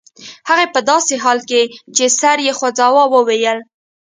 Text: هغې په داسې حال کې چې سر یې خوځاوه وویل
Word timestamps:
هغې 0.49 0.65
په 0.73 0.79
داسې 0.91 1.15
حال 1.23 1.39
کې 1.49 1.61
چې 1.95 2.05
سر 2.19 2.37
یې 2.45 2.53
خوځاوه 2.57 3.03
وویل 3.13 3.59